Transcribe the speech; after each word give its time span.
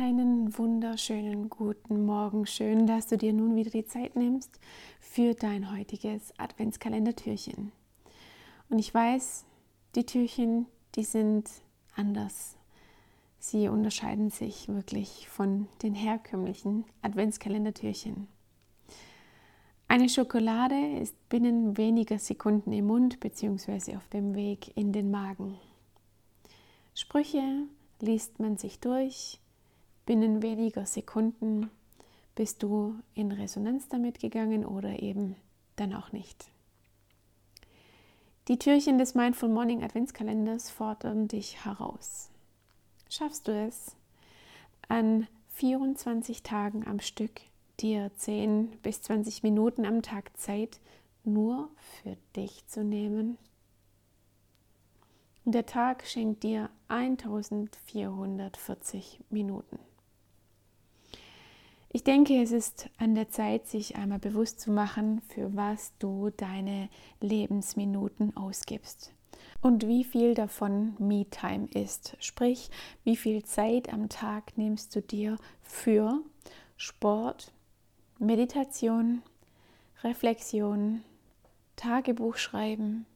Einen 0.00 0.56
wunderschönen 0.56 1.50
guten 1.50 2.06
Morgen. 2.06 2.46
Schön, 2.46 2.86
dass 2.86 3.08
du 3.08 3.18
dir 3.18 3.32
nun 3.32 3.56
wieder 3.56 3.70
die 3.70 3.84
Zeit 3.84 4.14
nimmst 4.14 4.60
für 5.00 5.34
dein 5.34 5.76
heutiges 5.76 6.32
Adventskalendertürchen. 6.38 7.72
Und 8.70 8.78
ich 8.78 8.94
weiß, 8.94 9.44
die 9.96 10.06
Türchen, 10.06 10.66
die 10.94 11.02
sind 11.02 11.50
anders. 11.96 12.56
Sie 13.40 13.66
unterscheiden 13.66 14.30
sich 14.30 14.68
wirklich 14.68 15.26
von 15.28 15.66
den 15.82 15.96
herkömmlichen 15.96 16.84
Adventskalendertürchen. 17.02 18.28
Eine 19.88 20.08
Schokolade 20.08 21.00
ist 21.00 21.28
binnen 21.28 21.76
weniger 21.76 22.20
Sekunden 22.20 22.72
im 22.72 22.86
Mund 22.86 23.18
bzw. 23.18 23.96
auf 23.96 24.06
dem 24.10 24.36
Weg 24.36 24.76
in 24.76 24.92
den 24.92 25.10
Magen. 25.10 25.58
Sprüche 26.94 27.64
liest 27.98 28.38
man 28.38 28.58
sich 28.58 28.78
durch 28.78 29.40
binnen 30.08 30.42
weniger 30.42 30.84
Sekunden 30.86 31.70
bist 32.34 32.62
du 32.62 32.94
in 33.12 33.30
Resonanz 33.30 33.88
damit 33.88 34.20
gegangen 34.20 34.64
oder 34.64 35.02
eben 35.02 35.36
dann 35.76 35.92
auch 35.92 36.12
nicht. 36.12 36.46
Die 38.48 38.58
Türchen 38.58 38.96
des 38.96 39.14
Mindful 39.14 39.50
Morning 39.50 39.84
Adventskalenders 39.84 40.70
fordern 40.70 41.28
dich 41.28 41.62
heraus. 41.66 42.30
Schaffst 43.10 43.48
du 43.48 43.52
es, 43.52 43.94
an 44.88 45.26
24 45.56 46.42
Tagen 46.42 46.86
am 46.86 47.00
Stück 47.00 47.42
dir 47.78 48.10
10 48.16 48.78
bis 48.82 49.02
20 49.02 49.42
Minuten 49.42 49.84
am 49.84 50.00
Tag 50.00 50.34
Zeit 50.38 50.80
nur 51.22 51.68
für 52.00 52.16
dich 52.34 52.66
zu 52.66 52.82
nehmen? 52.82 53.36
Der 55.44 55.66
Tag 55.66 56.06
schenkt 56.06 56.44
dir 56.44 56.70
1440 56.88 59.20
Minuten. 59.28 59.78
Ich 61.90 62.04
denke, 62.04 62.42
es 62.42 62.52
ist 62.52 62.90
an 62.98 63.14
der 63.14 63.30
Zeit, 63.30 63.66
sich 63.66 63.96
einmal 63.96 64.18
bewusst 64.18 64.60
zu 64.60 64.70
machen, 64.70 65.22
für 65.28 65.56
was 65.56 65.92
du 65.98 66.30
deine 66.36 66.90
Lebensminuten 67.20 68.36
ausgibst 68.36 69.14
und 69.62 69.86
wie 69.86 70.04
viel 70.04 70.34
davon 70.34 70.94
Me-Time 70.98 71.66
ist. 71.72 72.16
Sprich, 72.20 72.70
wie 73.04 73.16
viel 73.16 73.42
Zeit 73.44 73.90
am 73.92 74.10
Tag 74.10 74.56
nimmst 74.58 74.94
du 74.94 75.00
dir 75.00 75.38
für 75.62 76.20
Sport, 76.76 77.52
Meditation, 78.18 79.22
Reflexion, 80.04 81.02
Tagebuch 81.76 82.36
schreiben, 82.36 83.06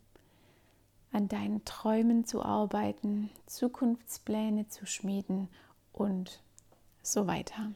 an 1.12 1.28
deinen 1.28 1.64
Träumen 1.66 2.24
zu 2.24 2.42
arbeiten, 2.42 3.28
Zukunftspläne 3.46 4.68
zu 4.68 4.86
schmieden 4.86 5.48
und 5.92 6.42
so 7.02 7.26
weiter. 7.26 7.72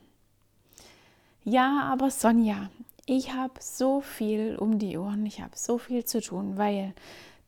Ja, 1.49 1.85
aber 1.93 2.11
Sonja, 2.11 2.71
ich 3.07 3.33
habe 3.33 3.55
so 3.61 4.01
viel 4.01 4.57
um 4.57 4.81
die 4.81 4.99
Ohren, 4.99 5.25
ich 5.27 5.41
habe 5.41 5.57
so 5.57 5.79
viel 5.79 6.05
zu 6.05 6.21
tun, 6.21 6.59
weil 6.59 6.93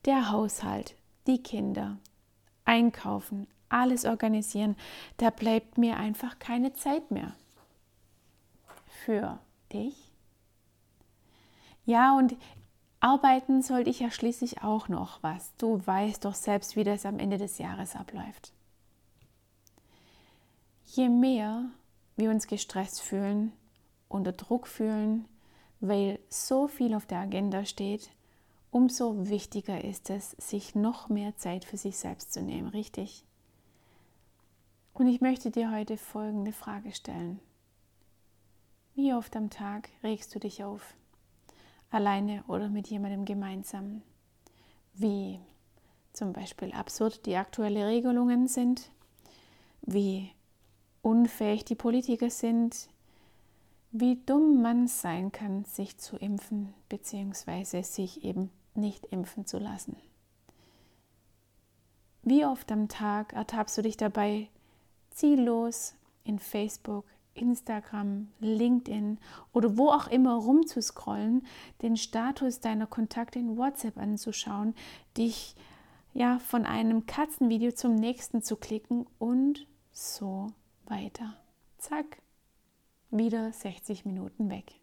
der 0.05 0.31
Haushalt, 0.31 0.95
die 1.27 1.43
Kinder, 1.43 1.99
einkaufen, 2.65 3.49
alles 3.69 4.05
organisieren, 4.05 4.77
da 5.17 5.31
bleibt 5.31 5.79
mir 5.79 5.97
einfach 5.97 6.39
keine 6.39 6.73
Zeit 6.75 7.11
mehr. 7.11 7.35
Für 9.05 9.41
dich? 9.73 9.97
Ja, 11.85 12.17
und 12.17 12.37
arbeiten 13.01 13.63
sollte 13.63 13.91
ich 13.91 13.99
ja 13.99 14.13
schließlich 14.13 14.63
auch 14.63 14.87
noch 14.89 15.25
was. 15.25 15.57
Du 15.57 15.85
weißt 15.85 16.25
doch 16.25 16.35
selbst, 16.35 16.77
wie 16.77 16.85
das 16.85 17.05
am 17.05 17.19
Ende 17.19 17.37
des 17.37 17.59
Jahres 17.59 17.97
abläuft. 17.97 18.53
Je 20.85 21.09
mehr 21.09 21.65
wir 22.15 22.31
uns 22.31 22.47
gestresst 22.47 23.03
fühlen, 23.03 23.53
unter 24.09 24.33
Druck 24.33 24.67
fühlen, 24.67 25.27
weil 25.81 26.19
so 26.29 26.69
viel 26.69 26.95
auf 26.95 27.07
der 27.07 27.21
Agenda 27.21 27.65
steht, 27.65 28.11
umso 28.71 29.29
wichtiger 29.29 29.85
ist 29.85 30.11
es, 30.11 30.33
sich 30.33 30.75
noch 30.75 31.09
mehr 31.09 31.37
Zeit 31.37 31.65
für 31.65 31.77
sich 31.77 31.99
selbst 31.99 32.33
zu 32.33 32.43
nehmen, 32.43 32.69
richtig? 32.69 33.25
Und 34.95 35.07
ich 35.07 35.21
möchte 35.21 35.51
dir 35.51 35.71
heute 35.71 35.97
folgende 35.97 36.53
Frage 36.53 36.93
stellen. 36.93 37.41
Wie 38.95 39.15
oft 39.15 39.37
am 39.37 39.49
Tag 39.49 39.91
regst 40.03 40.35
du 40.35 40.41
dich 40.41 40.65
auf? 40.65 40.95
Alleine 41.91 42.43
oder 42.49 42.69
mit 42.69 42.89
jemandem 42.89 43.25
gemeinsam? 43.25 44.03
Wie 44.95 45.39
zum 46.13 46.33
Beispiel 46.33 46.73
absurd 46.73 47.25
die 47.25 47.37
aktuellen 47.37 47.85
Regelungen 47.85 48.49
sind? 48.49 48.91
Wie 49.83 50.33
unfähig 51.01 51.65
die 51.65 51.77
Politiker 51.77 52.29
sind? 52.29 52.89
Wie 53.91 54.17
dumm 54.27 54.61
man 54.63 54.87
sein 54.87 55.33
kann, 55.33 55.65
sich 55.65 55.99
zu 55.99 56.17
impfen 56.17 56.75
bzw. 56.89 57.83
sich 57.83 58.25
eben 58.25 58.51
nicht 58.75 59.07
impfen 59.07 59.47
zu 59.47 59.59
lassen. 59.59 59.97
Wie 62.23 62.45
oft 62.45 62.71
am 62.71 62.89
Tag 62.89 63.33
ertappst 63.33 63.79
du 63.79 63.83
dich 63.83 63.97
dabei, 63.97 64.49
ziellos 65.11 65.95
in 66.25 66.39
Facebook, 66.39 67.07
Instagram, 67.35 68.29
LinkedIn 68.41 69.19
oder 69.53 69.77
wo 69.79 69.89
auch 69.89 70.09
immer 70.09 70.35
rumzuscrollen, 70.35 71.47
den 71.83 71.97
Status 71.97 72.61
deiner 72.61 72.87
Kontakte 72.87 73.39
in 73.39 73.57
WhatsApp 73.57 73.97
anzuschauen, 73.97 74.75
dich 75.17 75.57
ja 76.13 76.39
von 76.39 76.67
einem 76.67 77.07
Katzenvideo 77.07 77.73
zum 77.73 77.95
nächsten 77.95 78.43
zu 78.43 78.57
klicken 78.57 79.07
und 79.19 79.67
so 79.93 80.49
weiter. 80.87 81.35
Zack, 81.79 82.21
wieder 83.11 83.53
60 83.53 84.05
Minuten 84.05 84.51
weg. 84.51 84.75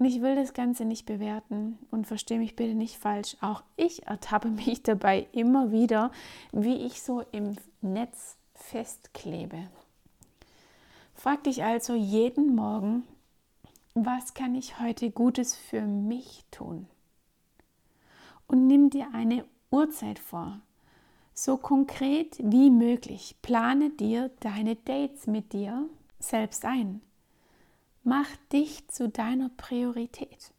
Und 0.00 0.06
ich 0.06 0.22
will 0.22 0.34
das 0.34 0.54
Ganze 0.54 0.86
nicht 0.86 1.04
bewerten 1.04 1.78
und 1.90 2.06
verstehe 2.06 2.38
mich 2.38 2.56
bitte 2.56 2.74
nicht 2.74 2.96
falsch. 2.96 3.36
Auch 3.42 3.62
ich 3.76 4.06
ertappe 4.06 4.48
mich 4.66 4.82
dabei 4.82 5.28
immer 5.32 5.72
wieder, 5.72 6.10
wie 6.52 6.86
ich 6.86 7.02
so 7.02 7.22
im 7.32 7.56
Netz 7.82 8.36
festklebe. 8.54 9.68
Frag 11.14 11.44
dich 11.44 11.62
also 11.64 11.94
jeden 11.94 12.54
Morgen, 12.54 13.04
was 13.92 14.32
kann 14.32 14.54
ich 14.54 14.80
heute 14.80 15.10
Gutes 15.10 15.54
für 15.54 15.82
mich 15.82 16.46
tun? 16.50 16.86
Und 18.46 18.66
nimm 18.66 18.88
dir 18.88 19.08
eine 19.12 19.44
Uhrzeit 19.70 20.18
vor. 20.18 20.60
So 21.34 21.58
konkret 21.58 22.38
wie 22.38 22.70
möglich. 22.70 23.36
Plane 23.42 23.90
dir 23.90 24.30
deine 24.40 24.76
Dates 24.76 25.26
mit 25.26 25.52
dir 25.52 25.90
selbst 26.20 26.64
ein. 26.64 27.00
Mach 28.02 28.28
dich 28.52 28.88
zu 28.88 29.08
deiner 29.08 29.50
Priorität. 29.50 30.52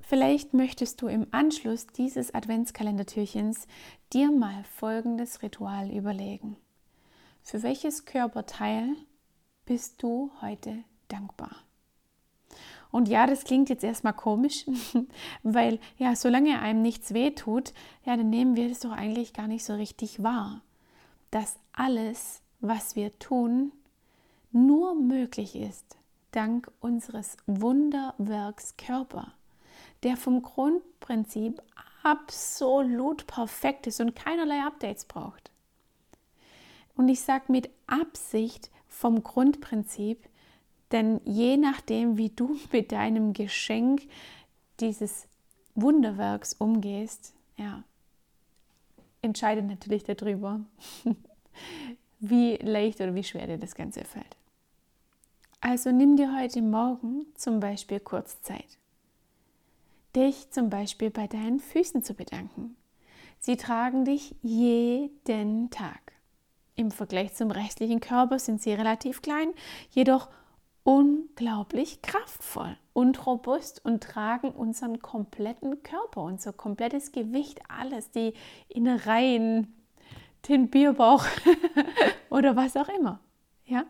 Vielleicht 0.00 0.52
möchtest 0.52 1.00
du 1.00 1.06
im 1.06 1.26
Anschluss 1.30 1.86
dieses 1.86 2.34
Adventskalendertürchens 2.34 3.66
dir 4.12 4.30
mal 4.30 4.64
folgendes 4.64 5.42
Ritual 5.42 5.90
überlegen. 5.90 6.56
Für 7.42 7.62
welches 7.62 8.04
Körperteil 8.04 8.94
bist 9.64 10.02
du 10.02 10.30
heute 10.40 10.84
dankbar? 11.08 11.56
Und 12.90 13.08
ja, 13.08 13.26
das 13.26 13.44
klingt 13.44 13.70
jetzt 13.70 13.84
erstmal 13.84 14.12
komisch, 14.12 14.66
weil 15.42 15.80
ja, 15.96 16.14
solange 16.14 16.60
einem 16.60 16.82
nichts 16.82 17.14
wehtut, 17.14 17.72
ja, 18.04 18.16
dann 18.16 18.28
nehmen 18.28 18.54
wir 18.54 18.68
das 18.68 18.80
doch 18.80 18.92
eigentlich 18.92 19.32
gar 19.32 19.48
nicht 19.48 19.64
so 19.64 19.74
richtig 19.74 20.22
wahr. 20.22 20.60
Dass 21.30 21.58
alles, 21.72 22.42
was 22.60 22.94
wir 22.94 23.18
tun, 23.18 23.72
nur 24.52 24.94
möglich 24.94 25.56
ist 25.56 25.96
dank 26.32 26.70
unseres 26.80 27.36
Wunderwerks 27.46 28.76
Körper, 28.76 29.32
der 30.02 30.16
vom 30.16 30.42
Grundprinzip 30.42 31.62
absolut 32.02 33.26
perfekt 33.26 33.86
ist 33.86 34.00
und 34.00 34.16
keinerlei 34.16 34.62
Updates 34.62 35.04
braucht. 35.04 35.50
Und 36.96 37.08
ich 37.08 37.20
sage 37.20 37.44
mit 37.48 37.70
Absicht 37.86 38.70
vom 38.88 39.22
Grundprinzip, 39.22 40.28
denn 40.90 41.20
je 41.24 41.56
nachdem, 41.56 42.18
wie 42.18 42.30
du 42.30 42.58
mit 42.72 42.92
deinem 42.92 43.32
Geschenk 43.32 44.02
dieses 44.80 45.26
Wunderwerks 45.74 46.54
umgehst, 46.54 47.34
ja, 47.56 47.84
entscheidet 49.22 49.66
natürlich 49.66 50.04
darüber, 50.04 50.60
wie 52.18 52.56
leicht 52.56 53.00
oder 53.00 53.14
wie 53.14 53.24
schwer 53.24 53.46
dir 53.46 53.58
das 53.58 53.74
Ganze 53.74 54.04
fällt. 54.04 54.36
Also 55.64 55.92
nimm 55.92 56.16
dir 56.16 56.36
heute 56.36 56.60
Morgen 56.60 57.24
zum 57.36 57.60
Beispiel 57.60 58.00
kurz 58.00 58.42
Zeit, 58.42 58.78
dich 60.16 60.50
zum 60.50 60.70
Beispiel 60.70 61.10
bei 61.10 61.28
deinen 61.28 61.60
Füßen 61.60 62.02
zu 62.02 62.14
bedanken. 62.14 62.76
Sie 63.38 63.56
tragen 63.56 64.04
dich 64.04 64.34
jeden 64.42 65.70
Tag. 65.70 66.14
Im 66.74 66.90
Vergleich 66.90 67.34
zum 67.34 67.52
restlichen 67.52 68.00
Körper 68.00 68.40
sind 68.40 68.60
sie 68.60 68.72
relativ 68.72 69.22
klein, 69.22 69.54
jedoch 69.90 70.30
unglaublich 70.82 72.02
kraftvoll 72.02 72.76
und 72.92 73.24
robust 73.24 73.84
und 73.84 74.02
tragen 74.02 74.50
unseren 74.50 75.00
kompletten 75.00 75.84
Körper, 75.84 76.22
unser 76.22 76.52
komplettes 76.52 77.12
Gewicht, 77.12 77.60
alles, 77.68 78.10
die 78.10 78.34
Innereien, 78.68 79.72
den 80.48 80.70
Bierbauch 80.70 81.24
oder 82.30 82.56
was 82.56 82.76
auch 82.76 82.88
immer. 82.88 83.20
Ja? 83.64 83.84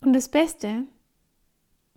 Und 0.00 0.12
das 0.12 0.28
Beste, 0.28 0.84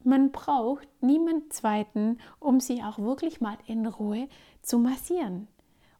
man 0.03 0.31
braucht 0.31 0.87
niemand 1.01 1.53
Zweiten, 1.53 2.19
um 2.39 2.59
sie 2.59 2.81
auch 2.83 2.99
wirklich 2.99 3.41
mal 3.41 3.57
in 3.67 3.85
Ruhe 3.85 4.29
zu 4.61 4.79
massieren 4.79 5.47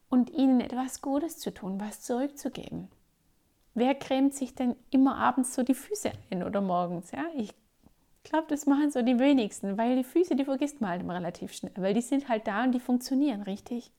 und 0.09 0.29
ihnen 0.31 0.61
etwas 0.61 1.01
Gutes 1.01 1.37
zu 1.37 1.53
tun, 1.53 1.79
was 1.79 2.01
zurückzugeben. 2.01 2.89
Wer 3.73 3.95
cremt 3.95 4.33
sich 4.33 4.55
denn 4.55 4.75
immer 4.89 5.17
abends 5.17 5.53
so 5.53 5.63
die 5.63 5.75
Füße 5.75 6.11
ein 6.31 6.43
oder 6.43 6.61
morgens? 6.61 7.11
Ja, 7.11 7.25
ich 7.35 7.53
glaube, 8.23 8.47
das 8.47 8.65
machen 8.65 8.91
so 8.91 9.01
die 9.01 9.19
wenigsten, 9.19 9.77
weil 9.77 9.95
die 9.95 10.03
Füße, 10.03 10.35
die 10.35 10.45
vergisst 10.45 10.81
man 10.81 10.89
halt 10.89 11.07
relativ 11.07 11.53
schnell, 11.53 11.73
weil 11.75 11.93
die 11.93 12.01
sind 12.01 12.27
halt 12.27 12.47
da 12.47 12.63
und 12.63 12.73
die 12.73 12.79
funktionieren 12.79 13.43
richtig. 13.43 13.91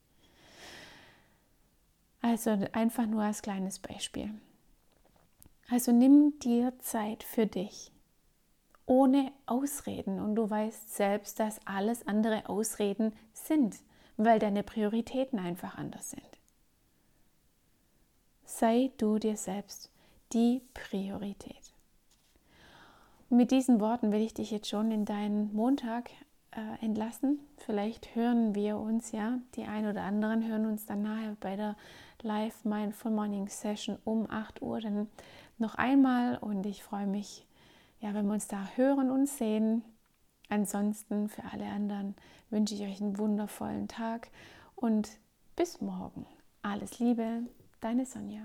Also 2.22 2.50
einfach 2.72 3.06
nur 3.06 3.22
als 3.22 3.42
kleines 3.42 3.78
Beispiel. 3.78 4.34
Also 5.70 5.92
nimm 5.92 6.36
dir 6.40 6.76
Zeit 6.80 7.22
für 7.22 7.46
dich, 7.46 7.92
ohne 8.86 9.30
Ausreden. 9.46 10.18
Und 10.18 10.34
du 10.34 10.50
weißt 10.50 10.96
selbst, 10.96 11.38
dass 11.38 11.64
alles 11.64 12.06
andere 12.08 12.48
Ausreden 12.48 13.12
sind, 13.32 13.76
weil 14.16 14.40
deine 14.40 14.64
Prioritäten 14.64 15.38
einfach 15.38 15.78
anders 15.78 16.10
sind. 16.10 16.22
Sei 18.44 18.90
du 18.98 19.20
dir 19.20 19.36
selbst 19.36 19.90
die 20.32 20.60
Priorität. 20.74 21.72
Mit 23.28 23.52
diesen 23.52 23.80
Worten 23.80 24.10
will 24.10 24.22
ich 24.22 24.34
dich 24.34 24.50
jetzt 24.50 24.68
schon 24.68 24.90
in 24.90 25.04
deinen 25.04 25.54
Montag 25.54 26.10
äh, 26.50 26.84
entlassen. 26.84 27.38
Vielleicht 27.58 28.16
hören 28.16 28.56
wir 28.56 28.76
uns 28.76 29.12
ja, 29.12 29.38
die 29.54 29.64
ein 29.64 29.86
oder 29.86 30.02
anderen 30.02 30.44
hören 30.48 30.66
uns 30.66 30.84
dann 30.84 31.02
nachher 31.02 31.36
bei 31.38 31.54
der 31.54 31.76
Live 32.22 32.64
Mindful 32.64 33.12
Morning 33.12 33.48
Session 33.48 33.98
um 34.04 34.28
8 34.28 34.60
Uhr 34.62 34.80
dann 34.80 35.08
noch 35.60 35.74
einmal 35.74 36.38
und 36.38 36.66
ich 36.66 36.82
freue 36.82 37.06
mich, 37.06 37.46
ja, 38.00 38.14
wenn 38.14 38.26
wir 38.26 38.34
uns 38.34 38.48
da 38.48 38.68
hören 38.76 39.10
und 39.10 39.28
sehen. 39.28 39.84
Ansonsten 40.48 41.28
für 41.28 41.44
alle 41.44 41.66
anderen 41.66 42.16
wünsche 42.50 42.74
ich 42.74 42.82
euch 42.82 43.00
einen 43.00 43.18
wundervollen 43.18 43.86
Tag 43.86 44.30
und 44.74 45.08
bis 45.54 45.80
morgen. 45.80 46.26
Alles 46.62 46.98
Liebe, 46.98 47.42
deine 47.80 48.04
Sonja. 48.04 48.42